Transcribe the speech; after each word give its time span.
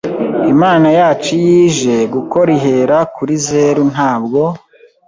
Imana 0.53 0.87
yacu 0.99 1.29
iyo 1.41 1.55
ije 1.69 1.95
gukora 2.13 2.49
ihera 2.57 2.97
kuri 3.15 3.33
zero 3.47 3.81
ntabwo 3.93 4.41